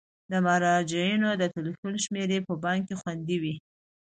[0.31, 3.55] د مراجعینو د تلیفون شمیرې په بانک کې خوندي وي.